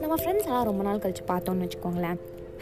[0.00, 2.16] நம்ம ஃப்ரெண்ட்ஸ் எல்லாம் ரொம்ப நாள் கழிச்சு பார்த்தோம்னு வச்சுக்கோங்களேன்.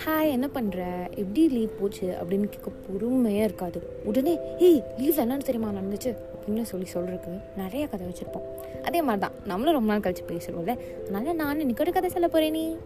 [0.07, 2.07] ஹாய் என்ன பண்ணுற எப்படி லீவ் போச்சு?
[2.07, 3.83] அப்படின்னு கேட்க பொறுமையாக இருக்காது.
[4.05, 5.71] உடனே ஏய் லீவ் என்னன்னு தெரியுமா?
[5.71, 6.17] நடந்துச்சு.
[6.41, 8.81] அப்படின்னு சொல்லி சொல்கிறதுக்கு நிறைய கதை வச்சுருப்போம்.
[8.83, 12.53] அதே மாதிரி தான் நம்மளும் ரொம்ப நாள் கழிச்சு பேசுகிறோம்ல அதனால நான் இன்னைக்கு ஒரு கதை சொல்ல போகிறேன்
[12.53, 12.77] நீ.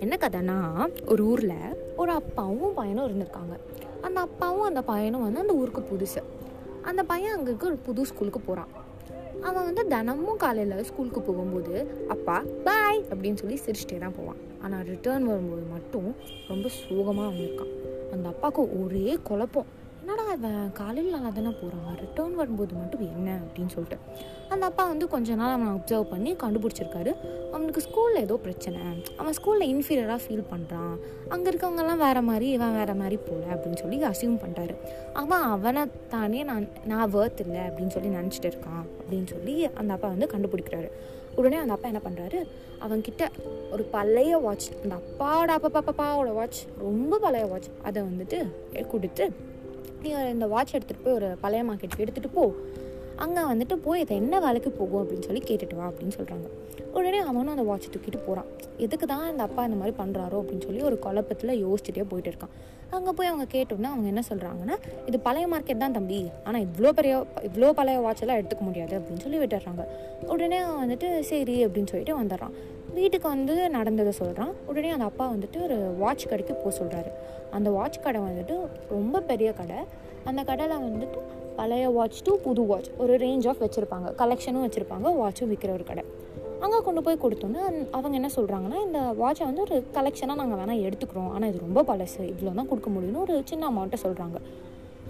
[0.00, 3.56] என்ன கதைனா ஒரு ஊரில் ஒரு அப்பாவும் பையனும் இருந்திருக்காங்க.
[4.00, 6.22] அந்த அப்பாவும் அந்த பையனும் வந்து அந்த ஊருக்கு புதுசு.
[6.82, 8.86] அந்த பையன் அங்கே இருக்க ஒரு புது ஸ்கூலுக்கு போகிறான்
[9.46, 11.74] அவன் வந்து தினமும் காலையில் ஸ்கூலுக்கு போகும்போது
[12.08, 14.40] அப்பா பாய் அப்படின்னு சொல்லி சிரிச்சிட்டே தான் போவான்.
[14.62, 16.08] ஆனால் ரிட்டர்ன் வரும்போது மட்டும்
[16.48, 17.74] ரொம்ப சோகமாக வந்திருக்கான்
[18.12, 19.68] அந்த அப்பாவுக்கு ஒரே குழப்பம்.
[20.28, 23.96] அவன் காலையில் நல்லா தானே போகிறான் ரிட்டர்ன் வரும்போது மட்டும் என்ன அப்படின்னு சொல்லிட்டு
[24.48, 27.12] அந்த அப்பா வந்து கொஞ்ச நாள் அவனை அப்சர்வ் பண்ணி கண்டுபிடிச்சிருக்காரு
[27.52, 28.80] அவனுக்கு ஸ்கூலில் ஏதோ பிரச்சனை
[29.18, 30.94] அவன் ஸ்கூலில் இன்ஃபீரியராக ஃபீல் பண்ணுறான்
[31.28, 34.76] அங்கே இருக்கவங்கெல்லாம் வேறு மாதிரி இவன் வேறு மாதிரி போல அப்படின்னு சொல்லி அசியூம் பண்ணுறாரு
[35.12, 40.08] அவன் அவனை தானே நான் நான் வேர்த் இல்லை அப்படின்னு சொல்லி நினச்சிட்டு இருக்கான் அப்படின்னு சொல்லி அந்த அப்பா
[40.08, 40.90] வந்து கண்டுபிடிக்கிறாரு
[41.36, 42.38] உடனே அந்த அப்பா என்ன பண்ணுறாரு
[42.82, 43.24] அவன்கிட்ட
[43.72, 48.40] ஒரு பழைய வாட்ச் அந்த அப்பாவோட அப்பா பாப்பாவோட வாட்ச் ரொம்ப பழைய வாட்ச் அதை வந்துட்டு
[48.90, 49.26] கொடுத்து
[50.02, 52.44] நீ இந்த வாட்ச் எடுத்துகிட்டு போய் ஒரு பழைய மார்க்கெட்டுக்கு எடுத்துகிட்டு போ.
[53.24, 56.48] அங்கே வந்துட்டு போய் இது என்ன வேலைக்கு போகும் அப்படின்னு சொல்லி கேட்டுட்டு வா அப்படின்னு சொல்கிறாங்க
[56.96, 58.48] உடனே அவனும் அந்த வாட்ச் தூக்கிட்டு போகிறான்
[58.84, 62.54] எதுக்கு தான் இந்த அப்பா இந்த மாதிரி பண்ணுறாரோ அப்படின்னு சொல்லி ஒரு குழப்பத்தில் யோசிச்சுட்டே போயிட்டு இருக்கான்.
[62.96, 64.76] அங்கே போய் அவங்க கேட்டோம்னா அவங்க என்ன சொல்கிறாங்கன்னா
[65.08, 66.20] இது பழைய மார்க்கெட் தான் தம்பி.
[66.44, 67.14] ஆனால் இவ்வளோ பெரிய
[67.48, 69.84] இவ்வளோ பழைய வாட்செல்லாம் எடுத்துக்க முடியாது அப்படின்னு சொல்லி விட்டுடுறாங்க.
[70.34, 72.54] உடனே அவன் வந்துட்டு சரி அப்படின்னு சொல்லிட்டு வந்துடுறான்.
[72.96, 77.10] வீட்டுக்கு வந்து நடந்ததை சொல்கிறான் உடனே அந்த அப்பா வந்துட்டு ஒரு வாட்ச் கடைக்கு போக சொல்கிறாரு
[77.56, 78.54] அந்த வாட்ச் கடை வந்துட்டு
[78.88, 79.76] ரொம்ப பெரிய கடை.
[80.24, 81.18] அந்த கடையில் வந்துட்டு
[81.56, 84.08] பழைய வாட்ச் டு புது வாட்ச் ஒரு ரேஞ்ச் ஆஃப் வச்சுருப்பாங்க.
[84.22, 86.04] கலெக்ஷனும் வச்சுருப்பாங்க வாட்சும் விற்கிற ஒரு கடை.
[86.60, 87.62] அங்கே கொண்டு போய் கொடுத்தோன்னே
[87.96, 91.30] அவங்க என்ன சொல்கிறாங்கன்னா இந்த வாட்சை வந்து ஒரு கலெக்ஷனாக நாங்கள் வேணால் எடுத்துக்கிறோம்.
[91.34, 92.22] ஆனால் இது ரொம்ப பழசு.
[92.32, 94.38] இவ்வளோ தான் கொடுக்க முடியும்னு ஒரு சின்ன அமௌண்ட்டை சொல்கிறாங்க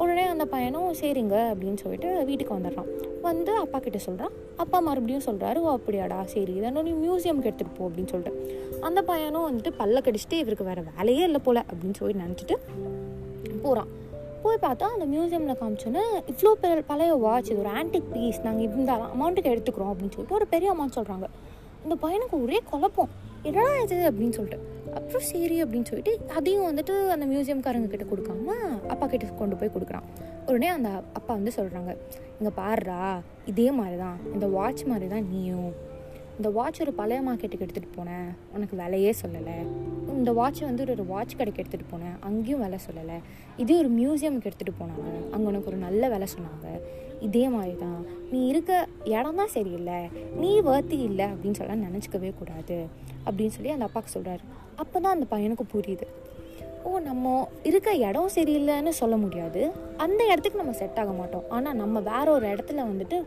[0.03, 2.91] உடனே அந்த பையனும் சரிங்க அப்படின்னு சொல்லிட்டு வீட்டுக்கு வந்துடுறான்.
[3.23, 7.89] வந்து அப்பா கிட்ட சொல்கிறான் அப்பா மறுபடியும் சொல்கிறாரு ஓ அப்படியாடா சரி இதை நீ மியூசியம்க்கு எடுத்துகிட்டு போ
[7.89, 8.33] அப்படின்னு சொல்லிட்டு.
[8.81, 12.57] அந்த பையனும் வந்துட்டு பல்ல கடிச்சிட்டு இவருக்கு வேறு வேலையே இல்லை போல அப்படின்னு சொல்லி நினச்சிட்டு
[13.63, 13.91] போகிறான்
[14.43, 16.03] போய் பார்த்தா அந்த மியூசியமில் காமிச்சோன்னே
[16.33, 20.47] இவ்வளோ பெரிய பழைய வாட்ச் இது ஒரு ஆன்டிக் பீஸ் நாங்கள் இந்த அமௌண்ட்டுக்கு எடுத்துக்கிறோம் அப்படின்னு சொல்லிட்டு ஒரு
[20.47, 21.29] பெரிய அமௌண்ட் சொல்கிறாங்க
[21.85, 23.11] இந்த பையனுக்கு ஒரே குழப்பம்.
[23.49, 24.59] என்னடா இது அப்படின்னு சொல்லிட்டு.
[24.99, 28.55] அப்புறம் சரி அப்படின்னு சொல்லிட்டு அதையும் வந்துட்டு அந்த மியூசியம்காரங்க கிட்ட கொடுக்காம
[28.93, 30.07] அப்பா கிட்ட கொண்டு போய் கொடுக்குறான்.
[30.49, 31.93] உடனே அந்த அப்பா வந்து சொல்கிறாங்க
[32.39, 33.01] இங்கே பாருடா
[33.53, 35.71] இதே மாதிரி தான் இந்த வாட்ச் மாதிரி தான் நீயும்
[36.39, 38.29] இந்த வாட்ச் ஒரு பழைய மார்க்கெட்டுக்கு எடுத்துகிட்டு போனேன்.
[38.57, 39.57] உனக்கு விலையே சொல்லலை.
[40.19, 42.15] இந்த வாட்ச் வந்து ஒரு வாட்ச் கடைக்கு எடுத்துகிட்டு போனேன்.
[42.29, 43.17] அங்கேயும் விலை சொல்லலை.
[43.63, 45.09] இதே ஒரு மியூசியமுக்கு எடுத்துகிட்டு போனாங்க.
[45.33, 46.69] அங்கே உனக்கு ஒரு நல்ல விலை சொன்னாங்க.
[47.27, 47.99] இதே மாதிரி தான்
[48.33, 48.73] நீ இருக்க
[49.17, 49.99] இடம் தான் சரியில்லை.
[50.43, 52.79] நீ வர்த்தி இல்லை அப்படின்னு சொல்ல நினச்சிக்கவே கூடாது.
[53.27, 54.45] அப்படின்னு சொல்லி அந்த அப்பாவுக்கு சொல்கிறாரு
[54.83, 56.09] அப்போ தான் அந்த பையனுக்கு புரியுது.
[56.87, 57.35] ஓ நம்ம
[57.71, 59.63] இருக்க இடம் சரியில்லைன்னு சொல்ல முடியாது.
[60.07, 61.47] அந்த இடத்துக்கு நம்ம செட் ஆக மாட்டோம்.
[61.57, 63.19] ஆனால் நம்ம வேற ஒரு இடத்துல வந்துட்டு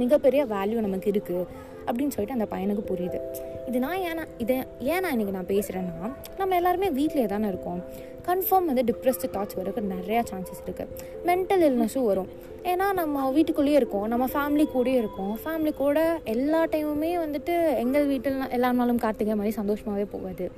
[0.00, 3.20] மிகப்பெரிய வேல்யூ நமக்கு இருக்குது அப்படின்னு சொல்லிட்டு அந்த பையனுக்கு புரியுது.
[3.68, 7.82] இது நான் ஏன்னா இதை ஏன் நான் இன்றைக்கி நான் பேசுகிறேன்னா நம்ம எல்லாருமே வீட்டிலே தானே இருக்கோம்.
[8.26, 10.86] கன்ஃபார்ம் வந்து டிப்ரெஸ்டு தாட்ஸ் வரக்கு நிறையா சான்சஸ் இருக்குது
[11.26, 12.30] மென்டல் இல்னஸும் வரும்.
[12.62, 14.06] ஏன்னா நம்ம வீட்டுக்குள்ளேயே இருக்கோம்.
[14.08, 15.38] நம்ம ஃபேமிலி கூடயே இருக்கோம்.
[15.44, 20.50] ஃபேமிலி கூட எல்லா டைமுமே வந்துட்டு எங்கள் வீட்டில் எல்லா நாளும் கார்த்திகை மாதிரி சந்தோஷமாகவே போகாது.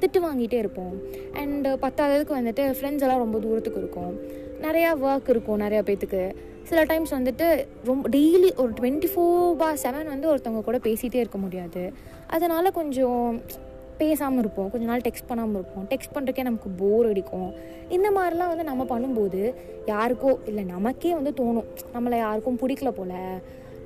[0.00, 0.94] திட்டு வாங்கிட்டே இருப்போம்.
[1.32, 4.14] அண்டு பத்தாவதுக்கு வந்துட்டு ஃப்ரெண்ட்ஸ் எல்லாம் ரொம்ப தூரத்துக்கு இருக்கும்.
[4.66, 6.22] நிறையா ஒர்க் இருக்கும் நிறையா பேத்துக்கு.
[6.62, 7.46] சில டைம்ஸ் வந்துட்டு
[7.84, 11.82] ரொம்ப டெய்லி ஒரு டுவெண்ட்டி ஃபோர் பார் செவன் வந்து ஒருத்தவங்க கூட பேசிகிட்டே இருக்க முடியாது.
[12.26, 13.40] அதனால் கொஞ்சம்
[14.00, 14.70] பேசாமல் இருப்போம்.
[14.70, 15.86] கொஞ்ச நாள் டெக்ஸ்ட் பண்ணாமல் இருப்போம்.
[15.92, 17.50] டெக்ஸ்ட் பண்ணுறக்கே நமக்கு போர் அடிக்கும்.
[17.96, 19.40] இந்த மாதிரிலாம் வந்து நம்ம பண்ணும்போது
[19.86, 21.68] யாருக்கோ இல்லை நமக்கே வந்து தோணும்.
[21.94, 23.18] நம்மளை யாருக்கும் பிடிக்கல போல்.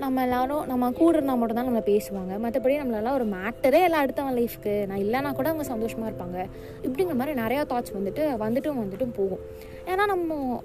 [0.03, 2.33] நம்ம எல்லாரும் நம்ம கூட இருந்தால் மட்டும் தான் நம்மளை பேசுவாங்க.
[2.45, 6.39] மற்றபடி நம்மளெல்லாம் ஒரு மேட்டரே எல்லாம் அடுத்தவன் லைஃப்க்கு நான் இல்லைனா கூட அவங்க சந்தோஷமாக இருப்பாங்க.
[6.87, 9.43] இப்படிங்கிற மாதிரி நிறையா தாட்ஸ் வந்துட்டு வந்துட்டும் வந்துட்டும் போகும்.
[9.91, 10.63] ஏன்னா நம்ம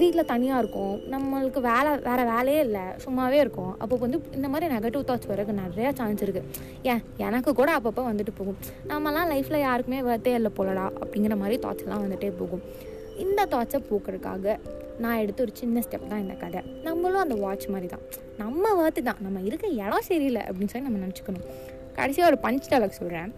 [0.00, 0.94] வீட்டில் தனியாக இருக்கும்.
[1.14, 2.84] நம்மளுக்கு வேலை வேறு வேலையே இல்லை.
[3.04, 3.72] சும்மாவே இருக்கும்.
[3.82, 6.50] அப்போ வந்து இந்த மாதிரி நெகட்டிவ் தாட்ஸ் வரக்கு நிறையா சான்ஸ் இருக்குது
[6.92, 7.02] ஏன்?
[7.26, 8.58] எனக்கு கூட அப்பப்போ வந்துட்டு போகும்.
[8.92, 12.64] நம்மலாம் லைஃப்பில் யாருக்குமே வரத்தே இல்லை போலடா அப்படிங்கிற மாதிரி தாட்ஸ்லாம் வந்துட்டே போகும்.
[13.16, 14.58] இந்த தாட்ஸை போக்குறதுக்காக
[14.98, 16.60] நான் எடுத்த ஒரு சின்ன ஸ்டெப் தான் இந்த கதை.
[16.82, 18.00] நம்மளும் அந்த வாட்ச் மாதிரி தான்
[18.36, 19.16] நம்ம வேர்த்து தான்.
[19.20, 21.46] நம்ம இருக்க இடம் சரியில்லை அப்படின்னு சொல்லி நம்ம நினச்சிக்கணும்.
[21.94, 23.34] கடைசியாக ஒரு பஞ்ச் டைலாக் சொல்கிறேன்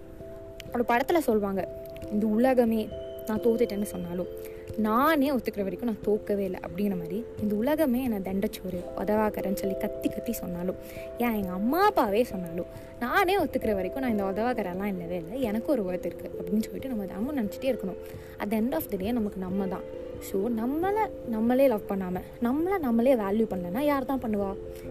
[0.75, 1.69] ஒரு படத்தில் சொல்லுவாங்க
[2.10, 2.88] இந்த உலகமே
[3.28, 4.30] நான் தோத்துட்டேன்னு சொன்னாலும்
[4.76, 10.08] நானே ஒத்துக்கிற வரைக்கும் நான் தோக்கவே இல்லை அப்படிங்கிற மாதிரி இந்த உலகமே என்னை தண்டச்சோறு உதவாக்கறேன்னு சொல்லி கத்தி
[10.08, 10.78] கத்தி சொன்னாலும்
[11.19, 12.69] ஏன் எங்கள் அம்மா அப்பாவே சொன்னாலும்
[13.00, 17.04] நானே ஒத்துக்கிற வரைக்கும் நான் இந்த உதவாக்கரெல்லாம் இல்லவே இல்லை எனக்கு ஒரு ஒர்த் இருக்குது அப்படின்னு சொல்லிட்டு நம்ம
[17.04, 17.98] தினமும் நினச்சிட்டே இருக்கணும்.
[18.38, 19.86] At end of the day நமக்கு நம்ம தான்.
[20.26, 21.03] ஸோ நம்மளை
[21.35, 24.50] நம்மளே லவ் பண்ணாமல் நம்மளை நம்மளே வேல்யூ பண்ணலன்னா யார் தான் பண்ணுவா?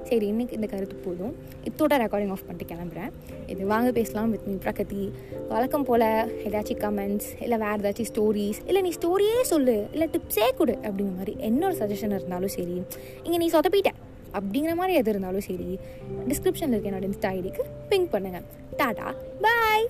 [0.09, 1.33] சரி இன்றைக்கி இந்த கருத்து போதும்.
[1.69, 3.11] இதோட ரெக்கார்டிங் ஆஃப் பண்ணிட்டு கிளம்புறேன்.
[3.53, 5.03] இது வாங்க பேசலாம் வித் மீ பிரகதி.
[5.53, 6.07] வழக்கம் போல்
[6.47, 11.35] ஏதாச்சும் கமெண்ட்ஸ் இல்லை வேறு ஏதாச்சும் ஸ்டோரிஸ் இல்லை நீ ஸ்டோரியே சொல்லு இல்லை டிப்ஸே கொடு அப்படிங்கிற மாதிரி
[11.49, 12.77] என்ன ஒரு சஜஷன் இருந்தாலும் சரி
[13.25, 13.93] இங்கே நீ சொதப்பிட்ட
[14.37, 15.69] அப்படிங்கிற மாதிரி எது இருந்தாலும் சரி
[16.31, 18.47] டிஸ்கிரிப்ஷனில் இருக்க என்னோட இன்ஸ்டா ஐடிக்கு பிங்க் பண்ணுங்கள்
[18.81, 19.09] டாடா
[19.41, 19.87] பாய்